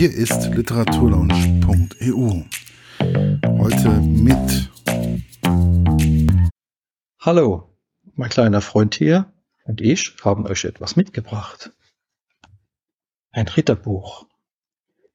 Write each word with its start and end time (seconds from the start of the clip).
Hier 0.00 0.14
ist 0.14 0.46
literaturlaunch.eu. 0.54 2.44
Heute 3.58 3.90
mit. 4.00 4.70
Hallo, 7.20 7.68
mein 8.14 8.30
kleiner 8.30 8.62
Freund 8.62 8.94
hier 8.94 9.30
und 9.64 9.82
ich 9.82 10.16
haben 10.24 10.46
euch 10.46 10.64
etwas 10.64 10.96
mitgebracht. 10.96 11.72
Ein 13.30 13.46
Ritterbuch. 13.46 14.24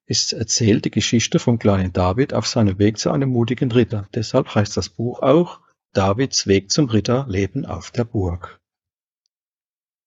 Es 0.06 0.34
erzählt 0.34 0.86
die 0.86 0.92
Geschichte 0.92 1.40
vom 1.40 1.58
kleinen 1.58 1.92
David 1.92 2.36
auf 2.36 2.46
seinem 2.46 2.78
Weg 2.78 3.00
zu 3.00 3.10
einem 3.10 3.30
mutigen 3.30 3.72
Ritter. 3.72 4.08
Deshalb 4.14 4.54
heißt 4.54 4.78
das 4.78 4.90
Buch 4.90 5.24
auch 5.24 5.62
Davids 5.94 6.46
Weg 6.46 6.70
zum 6.70 6.90
Ritter 6.90 7.26
Leben 7.28 7.66
auf 7.66 7.90
der 7.90 8.04
Burg. 8.04 8.62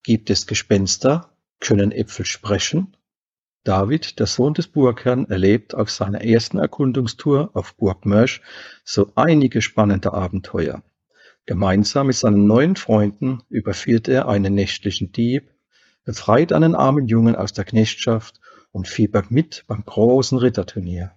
Gibt 0.05 0.31
es 0.31 0.47
Gespenster? 0.47 1.37
Können 1.59 1.91
Äpfel 1.91 2.27
sprechen? 2.27 2.95
David, 3.69 4.19
der 4.19 4.25
Sohn 4.25 4.55
des 4.55 4.67
Burgherrn, 4.67 5.27
erlebt 5.29 5.75
auf 5.75 5.91
seiner 5.91 6.25
ersten 6.25 6.59
Erkundungstour 6.59 7.51
auf 7.53 7.77
Burg 7.77 8.07
Mörsch 8.07 8.41
so 8.83 9.13
einige 9.15 9.61
spannende 9.61 10.15
Abenteuer. 10.15 10.83
Gemeinsam 11.45 12.07
mit 12.07 12.17
seinen 12.17 12.47
neuen 12.47 12.77
Freunden 12.77 13.43
überführt 13.51 14.09
er 14.09 14.27
einen 14.27 14.55
nächtlichen 14.55 15.13
Dieb, 15.13 15.51
befreit 16.07 16.55
einen 16.55 16.75
armen 16.75 17.09
Jungen 17.09 17.37
aus 17.37 17.53
der 17.53 17.67
Knechtschaft 17.67 18.41
und 18.73 18.89
fiebert 18.89 19.31
mit 19.31 19.65
beim 19.67 19.85
großen 19.85 20.39
Ritterturnier. 20.39 21.13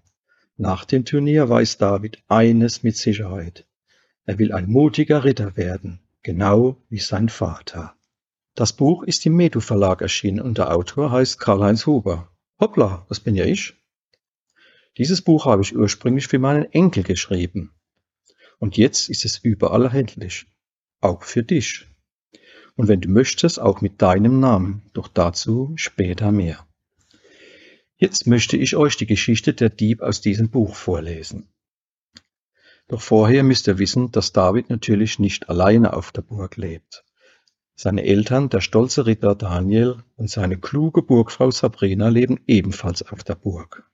Nach 0.57 0.83
dem 0.83 1.05
Turnier 1.05 1.47
weiß 1.47 1.77
David 1.77 2.21
eines 2.27 2.83
mit 2.83 2.97
Sicherheit. 2.97 3.65
Er 4.25 4.39
will 4.39 4.51
ein 4.51 4.69
mutiger 4.69 5.23
Ritter 5.23 5.55
werden, 5.55 6.01
genau 6.21 6.75
wie 6.89 6.99
sein 6.99 7.29
Vater. 7.29 7.95
Das 8.55 8.73
Buch 8.73 9.03
ist 9.03 9.25
im 9.25 9.37
Medu 9.37 9.61
Verlag 9.61 10.01
erschienen 10.01 10.41
und 10.41 10.57
der 10.57 10.75
Autor 10.75 11.11
heißt 11.11 11.39
Karl-Heinz 11.39 11.85
Huber. 11.85 12.27
Hoppla, 12.61 13.07
das 13.09 13.19
bin 13.19 13.35
ja 13.35 13.43
ich. 13.43 13.73
Dieses 14.97 15.23
Buch 15.23 15.45
habe 15.45 15.63
ich 15.63 15.75
ursprünglich 15.75 16.27
für 16.27 16.37
meinen 16.37 16.71
Enkel 16.71 17.01
geschrieben. 17.01 17.73
Und 18.59 18.77
jetzt 18.77 19.09
ist 19.09 19.25
es 19.25 19.39
überall 19.39 19.85
erhältlich. 19.85 20.45
Auch 20.99 21.23
für 21.23 21.41
dich. 21.41 21.87
Und 22.75 22.87
wenn 22.87 23.01
du 23.01 23.09
möchtest, 23.09 23.59
auch 23.59 23.81
mit 23.81 24.03
deinem 24.03 24.39
Namen. 24.39 24.83
Doch 24.93 25.07
dazu 25.07 25.73
später 25.75 26.31
mehr. 26.31 26.67
Jetzt 27.97 28.27
möchte 28.27 28.57
ich 28.57 28.75
euch 28.75 28.95
die 28.95 29.07
Geschichte 29.07 29.55
der 29.55 29.69
Dieb 29.69 30.01
aus 30.01 30.21
diesem 30.21 30.51
Buch 30.51 30.75
vorlesen. 30.75 31.47
Doch 32.87 33.01
vorher 33.01 33.41
müsst 33.41 33.67
ihr 33.67 33.79
wissen, 33.79 34.11
dass 34.11 34.33
David 34.33 34.69
natürlich 34.69 35.17
nicht 35.17 35.49
alleine 35.49 35.93
auf 35.93 36.11
der 36.11 36.21
Burg 36.21 36.57
lebt. 36.57 37.03
Seine 37.83 38.03
Eltern, 38.03 38.49
der 38.49 38.61
stolze 38.61 39.07
Ritter 39.07 39.33
Daniel 39.33 40.03
und 40.15 40.29
seine 40.29 40.59
kluge 40.59 41.01
Burgfrau 41.01 41.49
Sabrina 41.49 42.09
leben 42.09 42.39
ebenfalls 42.45 43.01
auf 43.01 43.23
der 43.23 43.33
Burg. 43.33 43.89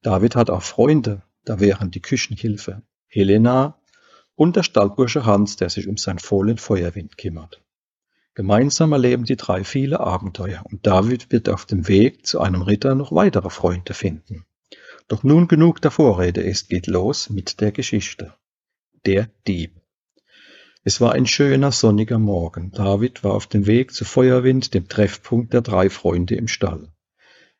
David 0.00 0.34
hat 0.34 0.48
auch 0.48 0.62
Freunde, 0.62 1.20
da 1.44 1.60
wären 1.60 1.90
die 1.90 2.00
Küchenhilfe 2.00 2.80
Helena 3.06 3.82
und 4.34 4.56
der 4.56 4.62
Stallbursche 4.62 5.26
Hans, 5.26 5.56
der 5.56 5.68
sich 5.68 5.88
um 5.88 5.98
sein 5.98 6.18
Fohlen 6.18 6.56
Feuerwind 6.56 7.18
kümmert. 7.18 7.60
Gemeinsam 8.32 8.92
erleben 8.92 9.24
die 9.24 9.36
drei 9.36 9.62
viele 9.62 10.00
Abenteuer 10.00 10.64
und 10.64 10.86
David 10.86 11.30
wird 11.30 11.50
auf 11.50 11.66
dem 11.66 11.86
Weg 11.86 12.24
zu 12.24 12.40
einem 12.40 12.62
Ritter 12.62 12.94
noch 12.94 13.12
weitere 13.12 13.50
Freunde 13.50 13.92
finden. 13.92 14.46
Doch 15.06 15.22
nun 15.22 15.48
genug 15.48 15.82
der 15.82 15.90
Vorrede, 15.90 16.42
es 16.44 16.66
geht 16.66 16.86
los 16.86 17.28
mit 17.28 17.60
der 17.60 17.72
Geschichte. 17.72 18.32
Der 19.04 19.28
Dieb. 19.46 19.77
Es 20.88 21.02
war 21.02 21.12
ein 21.12 21.26
schöner 21.26 21.70
sonniger 21.70 22.18
Morgen. 22.18 22.72
David 22.72 23.22
war 23.22 23.34
auf 23.34 23.46
dem 23.46 23.66
Weg 23.66 23.92
zu 23.92 24.06
Feuerwind, 24.06 24.72
dem 24.72 24.88
Treffpunkt 24.88 25.52
der 25.52 25.60
drei 25.60 25.90
Freunde 25.90 26.34
im 26.34 26.48
Stall. 26.48 26.88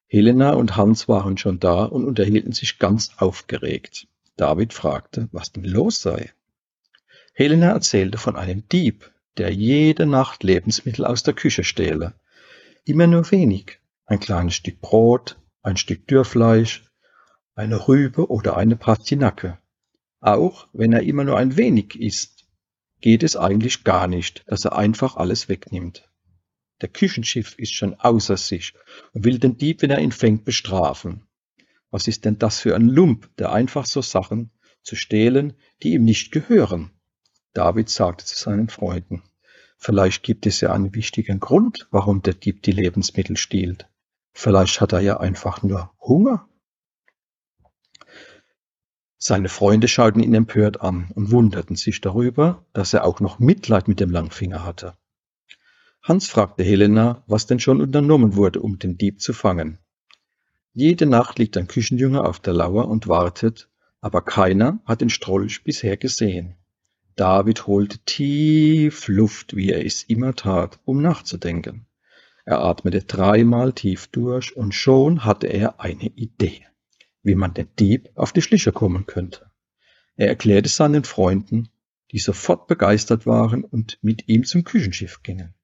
Helena 0.07 0.55
und 0.55 0.77
Hans 0.77 1.09
waren 1.09 1.37
schon 1.37 1.61
da 1.61 1.85
und 1.85 2.07
unterhielten 2.07 2.53
sich 2.53 2.79
ganz 2.79 3.11
aufgeregt. 3.19 4.09
David 4.39 4.73
fragte, 4.73 5.29
was 5.31 5.53
denn 5.53 5.65
los 5.65 6.01
sei. 6.01 6.33
Helena 7.35 7.67
erzählte 7.73 8.17
von 8.17 8.35
einem 8.35 8.67
Dieb, 8.71 9.13
der 9.37 9.53
jede 9.53 10.07
Nacht 10.07 10.43
Lebensmittel 10.43 11.05
aus 11.05 11.23
der 11.23 11.35
Küche 11.35 11.65
stehle. 11.65 12.15
Immer 12.87 13.09
nur 13.09 13.31
wenig. 13.31 13.79
Ein 14.07 14.21
kleines 14.21 14.55
Stück 14.55 14.81
Brot, 14.81 15.39
ein 15.61 15.77
Stück 15.77 16.09
Dürrfleisch, 16.09 16.87
eine 17.55 17.89
Rübe 17.89 18.31
oder 18.31 18.57
eine 18.57 18.77
Pastinacke. 18.77 19.59
Auch 20.21 20.69
wenn 20.73 20.95
er 20.95 21.03
immer 21.03 21.25
nur 21.25 21.37
ein 21.37 21.59
wenig 21.59 22.01
isst, 22.01 22.38
geht 23.01 23.23
es 23.23 23.37
eigentlich 23.37 23.85
gar 23.85 24.07
nicht, 24.07 24.45
dass 24.47 24.65
er 24.65 24.77
einfach 24.77 25.17
alles 25.17 25.49
wegnimmt. 25.49 26.09
Der 26.81 26.89
Küchenschiff 26.89 27.59
ist 27.59 27.75
schon 27.75 27.95
außer 27.95 28.37
sich 28.37 28.75
und 29.13 29.25
will 29.25 29.39
den 29.39 29.57
Dieb, 29.57 29.83
wenn 29.83 29.91
er 29.91 30.01
ihn 30.01 30.13
fängt, 30.13 30.45
bestrafen. 30.45 31.27
Was 31.91 32.07
ist 32.07 32.25
denn 32.25 32.39
das 32.39 32.61
für 32.61 32.75
ein 32.75 32.89
Lump, 32.89 33.35
der 33.37 33.53
einfach 33.53 33.87
so 33.87 34.03
Sachen 34.03 34.51
zu 34.83 34.95
stehlen, 34.95 35.55
die 35.83 35.95
ihm 35.95 36.05
nicht 36.05 36.33
gehören? 36.33 36.91
David 37.55 37.89
sagte 37.89 38.25
zu 38.25 38.37
seinen 38.37 38.69
Freunden, 38.69 39.23
vielleicht 39.77 40.23
gibt 40.23 40.47
es 40.47 40.61
ja 40.61 40.73
einen 40.73 40.95
wichtigen 40.95 41.41
Grund, 41.41 41.89
warum 41.91 42.23
der 42.23 42.35
Dieb 42.35 42.63
die 42.63 42.73
Lebensmittel 42.73 43.37
stiehlt. 43.37 43.89
Vielleicht 44.33 44.81
hat 44.81 44.93
er 44.93 45.01
ja 45.01 45.19
einfach 45.19 45.63
nur 45.63 45.93
Hunger. 46.01 46.48
Seine 49.21 49.49
Freunde 49.49 49.89
schauten 49.89 50.23
ihn 50.23 50.35
empört 50.35 50.81
an 50.81 51.11
und 51.13 51.33
wunderten 51.33 51.75
sich 51.75 52.01
darüber, 52.01 52.65
dass 52.73 52.95
er 52.95 53.05
auch 53.05 53.19
noch 53.19 53.41
Mitleid 53.41 53.89
mit 53.89 53.99
dem 53.99 54.11
Langfinger 54.11 54.65
hatte. 54.65 54.95
Hans 56.03 56.29
fragte 56.29 56.63
Helena, 56.63 57.25
was 57.27 57.47
denn 57.47 57.59
schon 57.59 57.81
unternommen 57.81 58.37
wurde, 58.37 58.61
um 58.61 58.79
den 58.79 58.97
Dieb 58.97 59.21
zu 59.21 59.33
fangen. 59.33 59.79
Jede 60.73 61.05
Nacht 61.05 61.41
liegt 61.41 61.57
ein 61.57 61.67
Küchenjunge 61.67 62.23
auf 62.23 62.39
der 62.39 62.55
Lauer 62.55 62.87
und 62.87 63.09
wartet, 63.09 63.69
aber 64.01 64.23
keiner 64.23 64.79
hat 64.85 65.01
den 65.01 65.11
Strolch 65.11 65.65
bisher 65.65 65.97
gesehen. 65.97 66.55
David 67.17 67.67
holte 67.67 67.99
tief 67.99 69.09
Luft, 69.09 69.57
wie 69.57 69.71
er 69.71 69.85
es 69.85 70.05
immer 70.05 70.37
tat, 70.37 70.79
um 70.85 71.03
nachzudenken. 71.03 71.87
Er 72.45 72.61
atmete 72.61 73.03
dreimal 73.03 73.73
tief 73.73 74.07
durch 74.07 74.57
und 74.57 74.73
schon 74.73 75.25
hatte 75.25 75.49
er 75.49 75.81
eine 75.81 76.07
Idee 76.07 76.69
wie 77.29 77.37
man 77.37 77.55
den 77.55 77.69
Dieb 77.79 78.11
auf 78.17 78.33
die 78.33 78.43
Schliche 78.43 78.73
kommen 78.73 79.07
könnte. 79.07 79.51
Er 80.17 80.29
erklärte 80.29 80.69
seinen 80.69 81.05
Freunden, 81.05 81.69
die 82.11 82.19
sofort 82.19 82.67
begeistert 82.67 83.27
waren 83.27 83.63
und 83.63 83.99
mit 84.03 84.29
ihm 84.29 84.45
zum 84.45 84.65
Küchenschiff 84.65 85.23
gingen. 85.23 85.55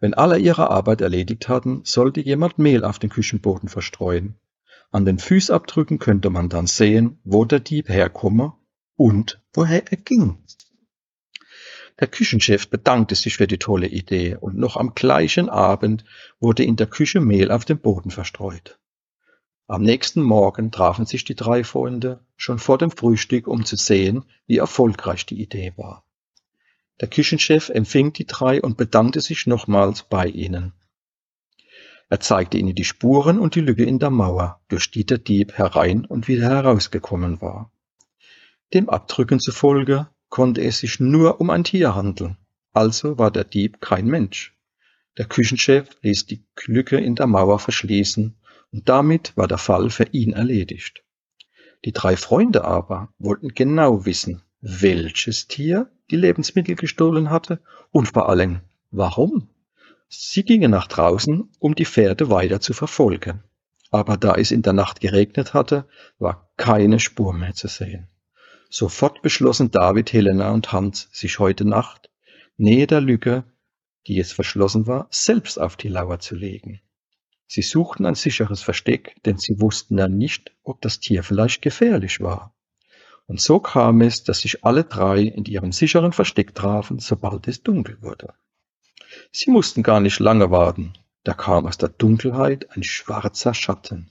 Wenn 0.00 0.14
alle 0.14 0.38
ihre 0.38 0.70
Arbeit 0.70 1.02
erledigt 1.02 1.48
hatten, 1.48 1.82
sollte 1.84 2.20
jemand 2.22 2.58
Mehl 2.58 2.84
auf 2.84 2.98
den 2.98 3.10
Küchenboden 3.10 3.68
verstreuen. 3.68 4.40
An 4.90 5.04
den 5.04 5.18
Fußabdrücken 5.18 5.98
könnte 5.98 6.30
man 6.30 6.48
dann 6.48 6.66
sehen, 6.66 7.18
wo 7.22 7.44
der 7.44 7.60
Dieb 7.60 7.90
herkomme 7.90 8.54
und 8.96 9.42
woher 9.52 9.92
er 9.92 9.98
ging. 9.98 10.42
Der 12.00 12.08
Küchenchef 12.08 12.70
bedankte 12.70 13.14
sich 13.14 13.36
für 13.36 13.46
die 13.46 13.58
tolle 13.58 13.88
Idee 13.88 14.36
und 14.36 14.56
noch 14.56 14.76
am 14.78 14.94
gleichen 14.94 15.50
Abend 15.50 16.04
wurde 16.40 16.64
in 16.64 16.76
der 16.76 16.86
Küche 16.86 17.20
Mehl 17.20 17.50
auf 17.50 17.66
dem 17.66 17.78
Boden 17.78 18.10
verstreut. 18.10 18.78
Am 19.70 19.82
nächsten 19.82 20.22
Morgen 20.22 20.72
trafen 20.72 21.04
sich 21.04 21.24
die 21.24 21.34
drei 21.34 21.62
Freunde 21.62 22.24
schon 22.36 22.58
vor 22.58 22.78
dem 22.78 22.90
Frühstück, 22.90 23.46
um 23.46 23.66
zu 23.66 23.76
sehen, 23.76 24.24
wie 24.46 24.56
erfolgreich 24.56 25.26
die 25.26 25.42
Idee 25.42 25.74
war. 25.76 26.06
Der 27.02 27.08
Küchenchef 27.08 27.68
empfing 27.68 28.14
die 28.14 28.24
drei 28.24 28.62
und 28.62 28.78
bedankte 28.78 29.20
sich 29.20 29.46
nochmals 29.46 30.04
bei 30.04 30.26
ihnen. 30.26 30.72
Er 32.08 32.18
zeigte 32.18 32.56
ihnen 32.56 32.74
die 32.74 32.86
Spuren 32.86 33.38
und 33.38 33.56
die 33.56 33.60
Lücke 33.60 33.84
in 33.84 33.98
der 33.98 34.08
Mauer, 34.08 34.58
durch 34.68 34.90
die 34.90 35.04
der 35.04 35.18
Dieb 35.18 35.52
herein 35.52 36.06
und 36.06 36.28
wieder 36.28 36.48
herausgekommen 36.48 37.42
war. 37.42 37.70
Dem 38.72 38.88
Abdrücken 38.88 39.38
zufolge 39.38 40.08
konnte 40.30 40.62
es 40.62 40.78
sich 40.78 40.98
nur 40.98 41.42
um 41.42 41.50
ein 41.50 41.64
Tier 41.64 41.94
handeln, 41.94 42.38
also 42.72 43.18
war 43.18 43.30
der 43.30 43.44
Dieb 43.44 43.82
kein 43.82 44.06
Mensch. 44.06 44.56
Der 45.18 45.26
Küchenchef 45.26 45.90
ließ 46.00 46.24
die 46.24 46.42
Lücke 46.64 46.96
in 46.96 47.16
der 47.16 47.26
Mauer 47.26 47.58
verschließen 47.58 48.34
und 48.72 48.88
damit 48.88 49.36
war 49.36 49.48
der 49.48 49.58
Fall 49.58 49.90
für 49.90 50.04
ihn 50.12 50.32
erledigt. 50.32 51.02
Die 51.84 51.92
drei 51.92 52.16
Freunde 52.16 52.64
aber 52.64 53.12
wollten 53.18 53.48
genau 53.48 54.04
wissen, 54.04 54.42
welches 54.60 55.46
Tier 55.46 55.90
die 56.10 56.16
Lebensmittel 56.16 56.74
gestohlen 56.74 57.30
hatte 57.30 57.60
und 57.90 58.08
vor 58.08 58.28
allem 58.28 58.60
warum. 58.90 59.48
Sie 60.08 60.42
gingen 60.42 60.70
nach 60.70 60.86
draußen, 60.86 61.50
um 61.58 61.74
die 61.74 61.84
Pferde 61.84 62.30
weiter 62.30 62.60
zu 62.60 62.72
verfolgen. 62.72 63.44
Aber 63.90 64.16
da 64.16 64.34
es 64.34 64.50
in 64.50 64.62
der 64.62 64.72
Nacht 64.72 65.00
geregnet 65.00 65.54
hatte, 65.54 65.86
war 66.18 66.50
keine 66.56 66.98
Spur 66.98 67.32
mehr 67.32 67.54
zu 67.54 67.68
sehen. 67.68 68.08
Sofort 68.70 69.22
beschlossen 69.22 69.70
David, 69.70 70.12
Helena 70.12 70.50
und 70.50 70.72
Hans, 70.72 71.08
sich 71.12 71.38
heute 71.38 71.64
Nacht, 71.64 72.10
nähe 72.56 72.86
der 72.86 73.00
Lücke, 73.00 73.44
die 74.06 74.14
jetzt 74.14 74.32
verschlossen 74.32 74.86
war, 74.86 75.08
selbst 75.10 75.58
auf 75.58 75.76
die 75.76 75.88
Lauer 75.88 76.18
zu 76.18 76.34
legen. 76.34 76.80
Sie 77.48 77.62
suchten 77.62 78.06
ein 78.06 78.14
sicheres 78.14 78.62
Versteck, 78.62 79.16
denn 79.24 79.38
sie 79.38 79.60
wussten 79.60 79.98
ja 79.98 80.06
nicht, 80.06 80.52
ob 80.62 80.80
das 80.82 81.00
Tier 81.00 81.24
vielleicht 81.24 81.62
gefährlich 81.62 82.20
war. 82.20 82.54
Und 83.26 83.40
so 83.40 83.58
kam 83.58 84.00
es, 84.02 84.22
dass 84.22 84.40
sich 84.42 84.64
alle 84.64 84.84
drei 84.84 85.22
in 85.22 85.44
ihrem 85.44 85.72
sicheren 85.72 86.12
Versteck 86.12 86.54
trafen, 86.54 86.98
sobald 87.00 87.48
es 87.48 87.62
dunkel 87.62 88.00
wurde. 88.02 88.34
Sie 89.32 89.50
mussten 89.50 89.82
gar 89.82 90.00
nicht 90.00 90.20
lange 90.20 90.50
warten. 90.50 90.92
Da 91.24 91.34
kam 91.34 91.66
aus 91.66 91.78
der 91.78 91.88
Dunkelheit 91.88 92.70
ein 92.76 92.84
schwarzer 92.84 93.54
Schatten. 93.54 94.10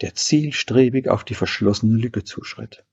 der 0.00 0.14
zielstrebig 0.14 1.08
auf 1.08 1.24
die 1.24 1.34
verschlossene 1.34 1.96
Lücke 1.96 2.24
zuschritt. 2.24 2.84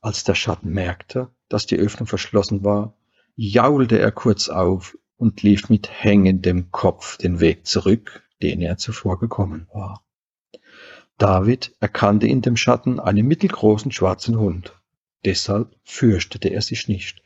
Als 0.00 0.24
der 0.24 0.34
Schatten 0.34 0.70
merkte, 0.70 1.28
dass 1.48 1.66
die 1.66 1.76
Öffnung 1.76 2.06
verschlossen 2.06 2.64
war, 2.64 2.96
jaulte 3.36 3.98
er 3.98 4.12
kurz 4.12 4.48
auf 4.48 4.96
und 5.16 5.42
lief 5.42 5.68
mit 5.68 5.90
hängendem 5.90 6.70
Kopf 6.70 7.18
den 7.18 7.40
Weg 7.40 7.66
zurück, 7.66 8.24
den 8.42 8.60
er 8.60 8.78
zuvor 8.78 9.18
gekommen 9.18 9.68
war. 9.72 10.04
David 11.18 11.74
erkannte 11.80 12.28
in 12.28 12.42
dem 12.42 12.56
Schatten 12.56 13.00
einen 13.00 13.26
mittelgroßen 13.26 13.90
schwarzen 13.90 14.38
Hund. 14.38 14.74
Deshalb 15.24 15.74
fürchtete 15.84 16.48
er 16.48 16.62
sich 16.62 16.86
nicht, 16.86 17.22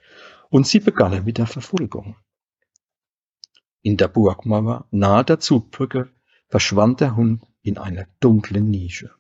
und 0.49 0.67
sie 0.67 0.81
begannen 0.81 1.25
mit 1.25 1.39
der 1.39 1.47
Verfolgung. 1.47 2.17
In 3.83 3.97
der 3.97 4.09
Burgmauer 4.09 4.87
nahe 4.91 5.25
der 5.25 5.41
Zugbrücke 5.41 6.11
verschwand 6.49 7.01
der 7.01 7.17
Hund 7.17 7.43
in 7.63 7.79
einer 7.79 8.07
dunklen 8.21 8.71
Nische. 8.71 9.11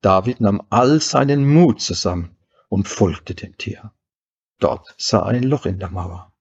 David 0.00 0.40
nahm 0.40 0.62
all 0.70 1.00
seinen 1.00 1.44
Mut 1.44 1.80
zusammen 1.80 2.36
und 2.68 2.88
folgte 2.88 3.34
dem 3.34 3.56
Tier. 3.56 3.92
Dort 4.58 4.94
sah 4.98 5.20
er 5.20 5.26
ein 5.26 5.42
Loch 5.42 5.66
in 5.66 5.78
der 5.78 5.90
Mauer. 5.90 6.32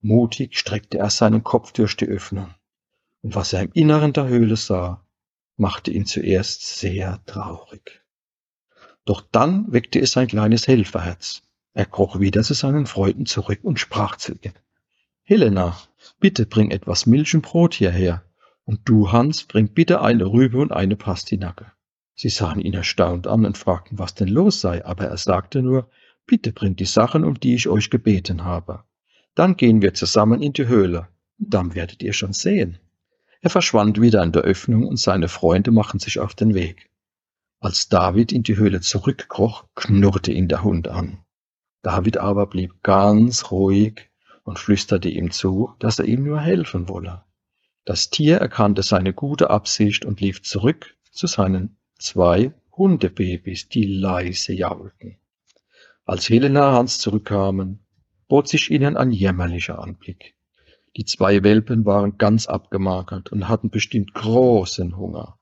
Mutig 0.00 0.56
streckte 0.58 0.98
er 0.98 1.10
seinen 1.10 1.42
Kopf 1.42 1.72
durch 1.72 1.96
die 1.96 2.06
Öffnung, 2.06 2.54
und 3.28 3.34
was 3.34 3.52
er 3.52 3.60
im 3.60 3.72
Inneren 3.74 4.14
der 4.14 4.26
Höhle 4.26 4.56
sah, 4.56 5.04
machte 5.58 5.90
ihn 5.90 6.06
zuerst 6.06 6.78
sehr 6.78 7.20
traurig. 7.26 8.00
Doch 9.04 9.20
dann 9.20 9.70
weckte 9.70 10.00
es 10.00 10.12
sein 10.12 10.28
kleines 10.28 10.66
Helferherz. 10.66 11.42
Er 11.74 11.84
kroch 11.84 12.20
wieder 12.20 12.42
zu 12.42 12.54
seinen 12.54 12.86
Freunden 12.86 13.26
zurück 13.26 13.58
und 13.64 13.78
sprach 13.78 14.16
zu 14.16 14.32
ihr. 14.40 14.54
Helena, 15.24 15.76
bitte 16.20 16.46
bring 16.46 16.70
etwas 16.70 17.04
Milch 17.04 17.34
und 17.34 17.42
Brot 17.42 17.74
hierher. 17.74 18.24
Und 18.64 18.88
du, 18.88 19.12
Hans, 19.12 19.44
bring 19.44 19.74
bitte 19.74 20.00
eine 20.00 20.24
Rübe 20.24 20.56
und 20.56 20.72
eine 20.72 20.96
Pastinacke. 20.96 21.70
Sie 22.14 22.30
sahen 22.30 22.62
ihn 22.62 22.72
erstaunt 22.72 23.26
an 23.26 23.44
und 23.44 23.58
fragten, 23.58 23.98
was 23.98 24.14
denn 24.14 24.28
los 24.28 24.62
sei, 24.62 24.86
aber 24.86 25.04
er 25.04 25.18
sagte 25.18 25.60
nur, 25.60 25.90
bitte 26.24 26.50
bringt 26.50 26.80
die 26.80 26.86
Sachen, 26.86 27.24
um 27.24 27.38
die 27.38 27.54
ich 27.54 27.68
euch 27.68 27.90
gebeten 27.90 28.44
habe. 28.44 28.84
Dann 29.34 29.58
gehen 29.58 29.82
wir 29.82 29.92
zusammen 29.92 30.40
in 30.40 30.54
die 30.54 30.66
Höhle, 30.66 31.08
und 31.38 31.52
dann 31.52 31.74
werdet 31.74 32.02
ihr 32.02 32.14
schon 32.14 32.32
sehen. 32.32 32.78
Er 33.40 33.50
verschwand 33.50 34.00
wieder 34.00 34.22
in 34.22 34.32
der 34.32 34.42
Öffnung 34.42 34.86
und 34.86 34.98
seine 34.98 35.28
Freunde 35.28 35.70
machten 35.70 36.00
sich 36.00 36.18
auf 36.18 36.34
den 36.34 36.54
Weg. 36.54 36.90
Als 37.60 37.88
David 37.88 38.32
in 38.32 38.42
die 38.42 38.56
Höhle 38.56 38.80
zurückkroch, 38.80 39.64
knurrte 39.74 40.32
ihn 40.32 40.48
der 40.48 40.62
Hund 40.62 40.88
an. 40.88 41.24
David 41.82 42.16
aber 42.18 42.46
blieb 42.46 42.82
ganz 42.82 43.50
ruhig 43.50 44.10
und 44.42 44.58
flüsterte 44.58 45.08
ihm 45.08 45.30
zu, 45.30 45.74
dass 45.78 45.98
er 45.98 46.06
ihm 46.06 46.24
nur 46.24 46.40
helfen 46.40 46.88
wolle. 46.88 47.24
Das 47.84 48.10
Tier 48.10 48.38
erkannte 48.38 48.82
seine 48.82 49.12
gute 49.12 49.50
Absicht 49.50 50.04
und 50.04 50.20
lief 50.20 50.42
zurück 50.42 50.96
zu 51.10 51.26
seinen 51.26 51.76
zwei 51.98 52.52
Hundebabys, 52.76 53.68
die 53.68 53.84
leise 53.84 54.52
jaulten. 54.52 55.16
Als 56.04 56.28
Helena 56.28 56.72
Hans 56.72 56.98
zurückkamen, 56.98 57.80
bot 58.28 58.48
sich 58.48 58.70
ihnen 58.70 58.96
ein 58.96 59.10
jämmerlicher 59.10 59.78
Anblick. 59.78 60.34
Die 60.98 61.04
zwei 61.04 61.44
Welpen 61.44 61.84
waren 61.84 62.18
ganz 62.18 62.48
abgemagert 62.48 63.30
und 63.30 63.46
hatten 63.46 63.70
bestimmt 63.70 64.14
großen 64.14 64.96
Hunger. 64.96 65.38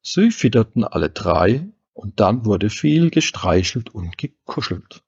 Sie 0.00 0.30
fütterten 0.30 0.82
alle 0.82 1.10
drei 1.10 1.68
und 1.92 2.20
dann 2.20 2.46
wurde 2.46 2.70
viel 2.70 3.10
gestreichelt 3.10 3.94
und 3.94 4.16
gekuschelt. 4.16 5.02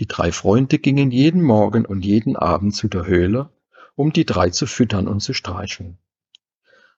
Die 0.00 0.06
drei 0.06 0.32
Freunde 0.32 0.80
gingen 0.80 1.12
jeden 1.12 1.40
Morgen 1.40 1.86
und 1.86 2.04
jeden 2.04 2.34
Abend 2.34 2.74
zu 2.74 2.88
der 2.88 3.06
Höhle, 3.06 3.50
um 3.94 4.12
die 4.12 4.26
drei 4.26 4.50
zu 4.50 4.66
füttern 4.66 5.06
und 5.06 5.20
zu 5.20 5.34
streicheln. 5.34 5.98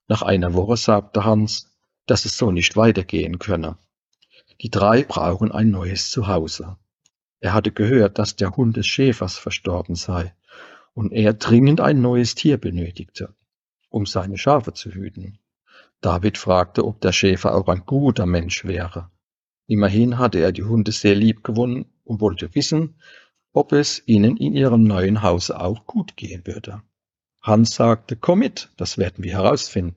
Nach 0.08 0.22
einer 0.22 0.54
Woche 0.54 0.78
sagte 0.78 1.26
Hans, 1.26 1.76
dass 2.06 2.24
es 2.24 2.38
so 2.38 2.52
nicht 2.52 2.74
weitergehen 2.74 3.38
könne. 3.38 3.76
Die 4.62 4.70
drei 4.70 5.02
brauchen 5.02 5.52
ein 5.52 5.70
neues 5.70 6.10
Zuhause. 6.10 6.78
Er 7.40 7.52
hatte 7.52 7.70
gehört, 7.70 8.18
dass 8.18 8.34
der 8.34 8.56
Hund 8.56 8.78
des 8.78 8.86
Schäfers 8.86 9.36
verstorben 9.36 9.94
sei 9.94 10.34
und 10.94 11.12
er 11.12 11.32
dringend 11.34 11.80
ein 11.80 12.00
neues 12.00 12.34
Tier 12.34 12.58
benötigte, 12.58 13.34
um 13.88 14.06
seine 14.06 14.38
Schafe 14.38 14.72
zu 14.72 14.90
hüten. 14.90 15.38
David 16.00 16.38
fragte, 16.38 16.84
ob 16.84 17.00
der 17.00 17.12
Schäfer 17.12 17.54
auch 17.54 17.68
ein 17.68 17.84
guter 17.86 18.26
Mensch 18.26 18.64
wäre. 18.64 19.10
Immerhin 19.66 20.18
hatte 20.18 20.40
er 20.40 20.52
die 20.52 20.64
Hunde 20.64 20.92
sehr 20.92 21.14
lieb 21.14 21.44
gewonnen 21.44 21.86
und 22.04 22.20
wollte 22.20 22.54
wissen, 22.54 22.96
ob 23.52 23.72
es 23.72 24.02
ihnen 24.06 24.36
in 24.36 24.54
ihrem 24.54 24.82
neuen 24.82 25.22
Hause 25.22 25.60
auch 25.60 25.86
gut 25.86 26.16
gehen 26.16 26.46
würde. 26.46 26.82
Hans 27.40 27.74
sagte, 27.74 28.16
komm 28.16 28.40
mit, 28.40 28.70
das 28.76 28.98
werden 28.98 29.24
wir 29.24 29.32
herausfinden. 29.32 29.96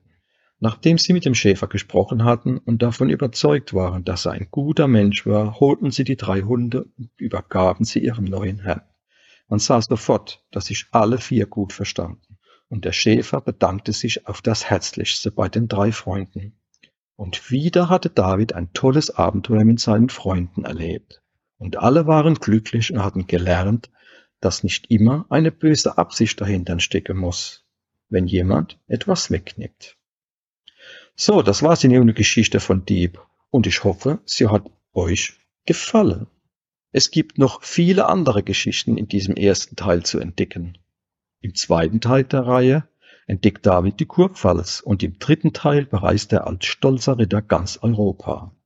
Nachdem 0.58 0.96
sie 0.96 1.12
mit 1.12 1.24
dem 1.24 1.34
Schäfer 1.34 1.66
gesprochen 1.66 2.24
hatten 2.24 2.58
und 2.58 2.82
davon 2.82 3.10
überzeugt 3.10 3.74
waren, 3.74 4.04
dass 4.04 4.24
er 4.24 4.32
ein 4.32 4.48
guter 4.50 4.88
Mensch 4.88 5.26
war, 5.26 5.60
holten 5.60 5.90
sie 5.90 6.04
die 6.04 6.16
drei 6.16 6.42
Hunde 6.42 6.86
und 6.96 7.10
übergaben 7.18 7.84
sie 7.84 8.00
ihrem 8.00 8.24
neuen 8.24 8.60
Herrn. 8.60 8.82
Man 9.48 9.58
sah 9.58 9.80
sofort, 9.80 10.44
dass 10.50 10.66
sich 10.66 10.86
alle 10.90 11.18
vier 11.18 11.46
gut 11.46 11.72
verstanden, 11.72 12.38
und 12.68 12.84
der 12.84 12.92
Schäfer 12.92 13.40
bedankte 13.40 13.92
sich 13.92 14.26
auf 14.26 14.42
das 14.42 14.68
Herzlichste 14.68 15.30
bei 15.30 15.48
den 15.48 15.68
drei 15.68 15.92
Freunden. 15.92 16.58
Und 17.14 17.50
wieder 17.50 17.88
hatte 17.88 18.10
David 18.10 18.54
ein 18.54 18.72
tolles 18.72 19.10
Abenteuer 19.10 19.64
mit 19.64 19.80
seinen 19.80 20.08
Freunden 20.08 20.64
erlebt. 20.64 21.22
Und 21.58 21.78
alle 21.78 22.06
waren 22.06 22.34
glücklich 22.34 22.92
und 22.92 23.02
hatten 23.02 23.26
gelernt, 23.26 23.90
dass 24.40 24.64
nicht 24.64 24.90
immer 24.90 25.26
eine 25.30 25.50
böse 25.50 25.96
Absicht 25.96 26.40
dahinter 26.40 26.78
stecken 26.80 27.16
muss, 27.16 27.64
wenn 28.08 28.26
jemand 28.26 28.78
etwas 28.86 29.30
wegnimmt. 29.30 29.96
So, 31.14 31.40
das 31.40 31.62
war's 31.62 31.82
in 31.84 31.90
der 31.90 32.04
Geschichte 32.12 32.60
von 32.60 32.84
Dieb 32.84 33.18
und 33.50 33.66
ich 33.66 33.84
hoffe, 33.84 34.18
sie 34.26 34.48
hat 34.48 34.70
euch 34.92 35.38
gefallen. 35.64 36.26
Es 36.98 37.10
gibt 37.10 37.36
noch 37.36 37.62
viele 37.62 38.08
andere 38.08 38.42
Geschichten 38.42 38.96
in 38.96 39.06
diesem 39.06 39.36
ersten 39.36 39.76
Teil 39.76 40.02
zu 40.04 40.18
entdecken. 40.18 40.78
Im 41.40 41.54
zweiten 41.54 42.00
Teil 42.00 42.24
der 42.24 42.46
Reihe 42.46 42.88
entdeckt 43.26 43.66
David 43.66 44.00
die 44.00 44.06
Kurpfalz 44.06 44.80
und 44.80 45.02
im 45.02 45.18
dritten 45.18 45.52
Teil 45.52 45.84
bereist 45.84 46.32
er 46.32 46.46
als 46.46 46.64
stolzer 46.64 47.18
Ritter 47.18 47.42
ganz 47.42 47.78
Europa. 47.82 48.56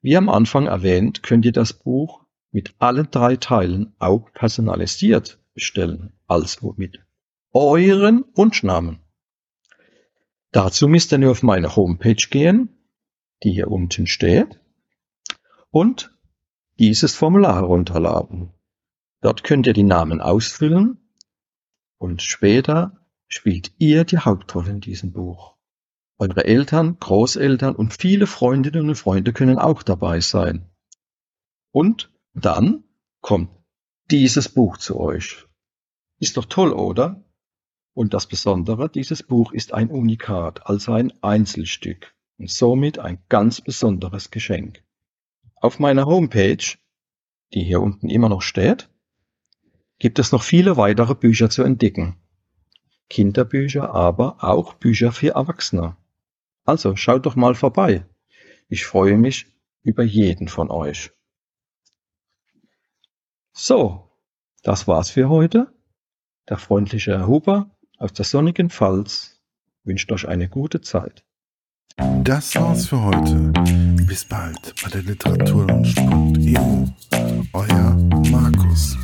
Wie 0.00 0.16
am 0.16 0.30
Anfang 0.30 0.66
erwähnt, 0.66 1.22
könnt 1.22 1.44
ihr 1.44 1.52
das 1.52 1.74
Buch 1.74 2.24
mit 2.52 2.74
allen 2.78 3.10
drei 3.10 3.36
Teilen 3.36 3.92
auch 3.98 4.32
personalisiert 4.32 5.38
bestellen, 5.52 6.14
also 6.26 6.72
mit 6.78 7.00
euren 7.52 8.24
Wunschnamen. 8.34 9.00
Dazu 10.52 10.88
müsst 10.88 11.12
ihr 11.12 11.18
nur 11.18 11.32
auf 11.32 11.42
meine 11.42 11.76
Homepage 11.76 12.14
gehen, 12.30 12.70
die 13.42 13.52
hier 13.52 13.70
unten 13.70 14.06
steht, 14.06 14.58
und 15.70 16.11
dieses 16.82 17.14
Formular 17.14 17.54
herunterladen. 17.54 18.50
Dort 19.20 19.44
könnt 19.44 19.68
ihr 19.68 19.72
die 19.72 19.84
Namen 19.84 20.20
ausfüllen 20.20 20.98
und 21.96 22.22
später 22.22 23.06
spielt 23.28 23.72
ihr 23.78 24.02
die 24.02 24.18
Hauptrolle 24.18 24.70
in 24.70 24.80
diesem 24.80 25.12
Buch. 25.12 25.56
Eure 26.18 26.44
Eltern, 26.44 26.98
Großeltern 26.98 27.76
und 27.76 27.94
viele 27.94 28.26
Freundinnen 28.26 28.88
und 28.88 28.96
Freunde 28.96 29.32
können 29.32 29.58
auch 29.58 29.84
dabei 29.84 30.18
sein. 30.18 30.72
Und 31.70 32.12
dann 32.34 32.82
kommt 33.20 33.50
dieses 34.10 34.48
Buch 34.48 34.76
zu 34.76 34.98
euch. 34.98 35.46
Ist 36.18 36.36
doch 36.36 36.46
toll, 36.46 36.72
oder? 36.72 37.24
Und 37.94 38.12
das 38.12 38.26
Besondere, 38.26 38.90
dieses 38.90 39.22
Buch 39.22 39.52
ist 39.52 39.72
ein 39.72 39.88
Unikat, 39.88 40.66
also 40.66 40.94
ein 40.94 41.12
Einzelstück 41.22 42.12
und 42.38 42.50
somit 42.50 42.98
ein 42.98 43.22
ganz 43.28 43.60
besonderes 43.60 44.32
Geschenk. 44.32 44.82
Auf 45.62 45.78
meiner 45.78 46.06
Homepage, 46.06 46.76
die 47.54 47.62
hier 47.62 47.80
unten 47.80 48.10
immer 48.10 48.28
noch 48.28 48.42
steht, 48.42 48.90
gibt 50.00 50.18
es 50.18 50.32
noch 50.32 50.42
viele 50.42 50.76
weitere 50.76 51.14
Bücher 51.14 51.50
zu 51.50 51.62
entdecken. 51.62 52.16
Kinderbücher, 53.08 53.94
aber 53.94 54.42
auch 54.42 54.74
Bücher 54.74 55.12
für 55.12 55.36
Erwachsene. 55.36 55.96
Also 56.64 56.96
schaut 56.96 57.26
doch 57.26 57.36
mal 57.36 57.54
vorbei. 57.54 58.04
Ich 58.68 58.84
freue 58.84 59.16
mich 59.16 59.46
über 59.84 60.02
jeden 60.02 60.48
von 60.48 60.68
euch. 60.68 61.12
So, 63.52 64.10
das 64.64 64.88
war's 64.88 65.10
für 65.10 65.28
heute. 65.28 65.72
Der 66.48 66.58
freundliche 66.58 67.12
Herr 67.12 67.28
Huber 67.28 67.70
aus 67.98 68.12
der 68.12 68.24
sonnigen 68.24 68.68
Pfalz 68.68 69.40
wünscht 69.84 70.10
euch 70.10 70.26
eine 70.26 70.48
gute 70.48 70.80
Zeit. 70.80 71.24
Das 71.96 72.54
war's 72.54 72.86
für 72.86 73.02
heute. 73.02 73.52
Bis 74.06 74.24
bald 74.24 74.74
bei 74.82 74.88
der 74.90 75.02
Literaturlunch.eu. 75.02 76.86
Euer 77.52 77.96
Markus. 78.30 78.96